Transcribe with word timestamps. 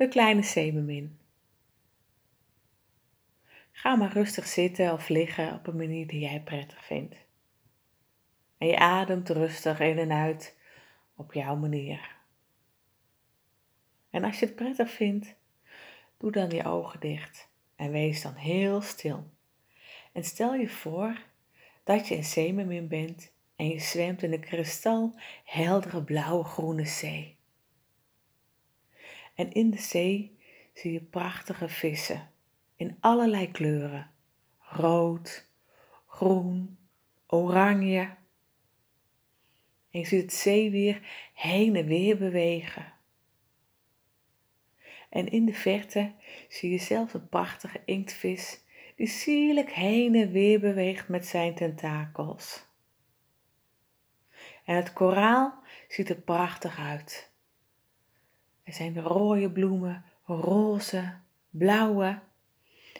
de 0.00 0.08
kleine 0.08 0.42
zeemermin. 0.42 1.18
Ga 3.72 3.96
maar 3.96 4.12
rustig 4.12 4.46
zitten 4.46 4.92
of 4.92 5.08
liggen 5.08 5.54
op 5.54 5.66
een 5.66 5.76
manier 5.76 6.06
die 6.06 6.20
jij 6.20 6.40
prettig 6.42 6.84
vindt. 6.84 7.16
En 8.58 8.66
je 8.66 8.78
ademt 8.78 9.28
rustig 9.28 9.80
in 9.80 9.98
en 9.98 10.12
uit 10.12 10.56
op 11.16 11.32
jouw 11.32 11.56
manier. 11.56 12.16
En 14.10 14.24
als 14.24 14.38
je 14.38 14.46
het 14.46 14.54
prettig 14.54 14.90
vindt, 14.90 15.34
doe 16.18 16.30
dan 16.30 16.50
je 16.50 16.64
ogen 16.64 17.00
dicht 17.00 17.48
en 17.76 17.90
wees 17.90 18.22
dan 18.22 18.34
heel 18.34 18.80
stil. 18.80 19.30
En 20.12 20.24
stel 20.24 20.54
je 20.54 20.68
voor 20.68 21.22
dat 21.84 22.08
je 22.08 22.16
een 22.16 22.24
zeemermin 22.24 22.88
bent 22.88 23.32
en 23.56 23.68
je 23.68 23.80
zwemt 23.80 24.22
in 24.22 24.32
een 24.32 24.40
kristalheldere 24.40 26.04
blauwe 26.04 26.44
groene 26.44 26.86
zee. 26.86 27.39
En 29.34 29.52
in 29.52 29.70
de 29.70 29.80
zee 29.80 30.38
zie 30.74 30.92
je 30.92 31.02
prachtige 31.02 31.68
vissen 31.68 32.30
in 32.76 32.96
allerlei 33.00 33.50
kleuren. 33.50 34.10
Rood, 34.58 35.48
groen, 36.06 36.78
oranje. 37.26 38.16
En 39.90 40.00
je 40.00 40.04
ziet 40.04 40.22
het 40.22 40.32
zeewier 40.32 41.28
heen 41.34 41.76
en 41.76 41.86
weer 41.86 42.18
bewegen. 42.18 42.92
En 45.08 45.28
in 45.28 45.44
de 45.44 45.54
verte 45.54 46.12
zie 46.48 46.70
je 46.70 46.78
zelfs 46.78 47.14
een 47.14 47.28
prachtige 47.28 47.82
inktvis 47.84 48.64
die 48.96 49.06
sierlijk 49.06 49.72
heen 49.72 50.14
en 50.14 50.30
weer 50.30 50.60
beweegt 50.60 51.08
met 51.08 51.26
zijn 51.26 51.54
tentakels. 51.54 52.66
En 54.64 54.76
het 54.76 54.92
koraal 54.92 55.62
ziet 55.88 56.08
er 56.08 56.20
prachtig 56.20 56.78
uit. 56.78 57.29
Er 58.70 58.76
zijn 58.76 59.00
rode 59.00 59.50
bloemen, 59.50 60.04
roze, 60.24 61.14
blauwe. 61.50 62.20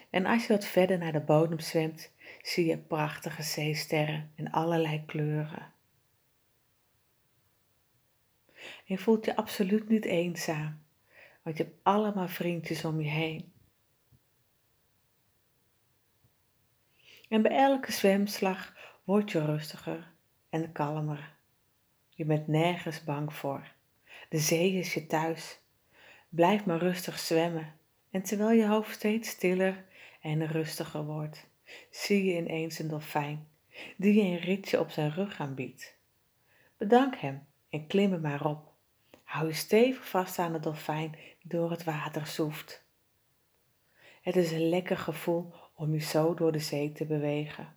En 0.09 0.25
als 0.25 0.47
je 0.47 0.53
wat 0.53 0.65
verder 0.65 0.97
naar 0.97 1.11
de 1.11 1.19
bodem 1.19 1.59
zwemt, 1.59 2.11
zie 2.41 2.65
je 2.65 2.77
prachtige 2.77 3.43
zeesterren 3.43 4.31
in 4.35 4.51
allerlei 4.51 5.05
kleuren. 5.05 5.73
Je 8.83 8.97
voelt 8.97 9.25
je 9.25 9.35
absoluut 9.35 9.89
niet 9.89 10.05
eenzaam, 10.05 10.81
want 11.41 11.57
je 11.57 11.63
hebt 11.63 11.79
allemaal 11.83 12.27
vriendjes 12.27 12.85
om 12.85 13.01
je 13.01 13.09
heen. 13.09 13.53
En 17.29 17.41
bij 17.41 17.55
elke 17.55 17.91
zwemslag 17.91 18.73
word 19.03 19.31
je 19.31 19.45
rustiger 19.45 20.11
en 20.49 20.71
kalmer. 20.71 21.33
Je 22.09 22.25
bent 22.25 22.47
nergens 22.47 23.03
bang 23.03 23.33
voor. 23.33 23.71
De 24.29 24.39
zee 24.39 24.73
is 24.73 24.93
je 24.93 25.07
thuis. 25.07 25.60
Blijf 26.33 26.65
maar 26.65 26.77
rustig 26.77 27.19
zwemmen. 27.19 27.73
En 28.11 28.21
terwijl 28.21 28.51
je 28.51 28.67
hoofd 28.67 28.91
steeds 28.91 29.29
stiller 29.29 29.85
en 30.21 30.47
rustiger 30.47 31.05
wordt, 31.05 31.47
zie 31.89 32.25
je 32.25 32.37
ineens 32.37 32.79
een 32.79 32.87
dolfijn 32.87 33.47
die 33.97 34.13
je 34.13 34.21
een 34.21 34.39
ritje 34.39 34.79
op 34.79 34.89
zijn 34.89 35.11
rug 35.11 35.39
aanbiedt. 35.39 35.97
Bedank 36.77 37.15
hem 37.15 37.47
en 37.69 37.87
klim 37.87 38.13
er 38.13 38.19
maar 38.19 38.45
op. 38.45 38.71
Hou 39.23 39.47
je 39.47 39.53
stevig 39.53 40.09
vast 40.09 40.39
aan 40.39 40.53
de 40.53 40.59
dolfijn 40.59 41.11
die 41.11 41.49
door 41.49 41.71
het 41.71 41.83
water 41.83 42.27
zoeft. 42.27 42.85
Het 44.21 44.35
is 44.35 44.51
een 44.51 44.69
lekker 44.69 44.97
gevoel 44.97 45.53
om 45.75 45.93
je 45.93 45.99
zo 45.99 46.33
door 46.33 46.51
de 46.51 46.59
zee 46.59 46.91
te 46.91 47.05
bewegen. 47.05 47.75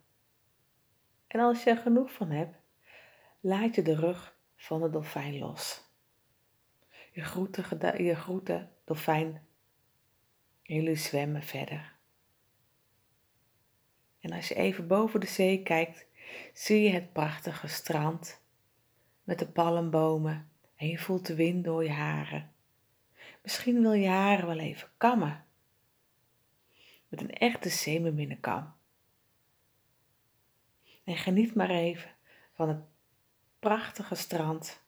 En 1.27 1.39
als 1.39 1.63
je 1.63 1.69
er 1.69 1.77
genoeg 1.77 2.11
van 2.11 2.29
hebt, 2.29 2.55
laat 3.39 3.75
je 3.75 3.81
de 3.81 3.95
rug 3.95 4.37
van 4.55 4.81
de 4.81 4.89
dolfijn 4.89 5.37
los. 5.37 5.84
Je 7.15 7.23
groeten, 7.23 8.03
je 8.03 8.67
dolfijn. 8.85 9.47
Jullie 10.61 10.95
zwemmen 10.95 11.43
verder. 11.43 11.93
En 14.19 14.31
als 14.31 14.47
je 14.47 14.55
even 14.55 14.87
boven 14.87 15.19
de 15.19 15.27
zee 15.27 15.63
kijkt, 15.63 16.05
zie 16.53 16.81
je 16.81 16.89
het 16.89 17.13
prachtige 17.13 17.67
strand 17.67 18.41
met 19.23 19.39
de 19.39 19.47
palmbomen 19.47 20.49
en 20.75 20.87
je 20.87 20.97
voelt 20.97 21.25
de 21.25 21.35
wind 21.35 21.63
door 21.63 21.83
je 21.83 21.91
haren. 21.91 22.51
Misschien 23.41 23.81
wil 23.81 23.93
je 23.93 24.07
haren 24.07 24.47
wel 24.47 24.59
even 24.59 24.89
kammen 24.97 25.45
met 27.07 27.21
een 27.21 27.33
echte 27.33 27.69
zeemerminnenkam. 27.69 28.73
En 31.03 31.17
geniet 31.17 31.55
maar 31.55 31.69
even 31.69 32.09
van 32.53 32.67
het 32.67 32.83
prachtige 33.59 34.15
strand. 34.15 34.83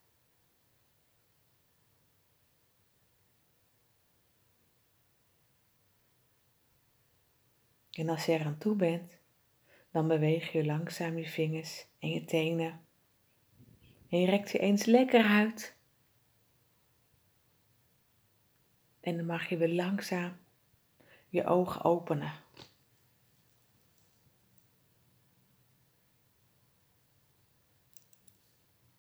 En 7.98 8.10
als 8.10 8.26
je 8.26 8.32
er 8.32 8.46
aan 8.46 8.58
toe 8.58 8.76
bent, 8.76 9.20
dan 9.92 10.08
beweeg 10.08 10.52
je 10.52 10.66
langzaam 10.66 11.18
je 11.18 11.30
vingers 11.30 11.88
en 12.00 12.10
je 12.10 12.26
tenen. 12.26 12.86
En 14.10 14.20
je 14.20 14.26
rekt 14.26 14.52
je 14.52 14.60
eens 14.60 14.86
lekker 14.86 15.26
uit. 15.26 15.76
En 19.00 19.18
dan 19.18 19.26
mag 19.26 19.50
je 19.50 19.58
weer 19.58 19.74
langzaam 19.74 20.38
je 21.30 21.46
ogen 21.46 21.84
openen. 21.84 22.34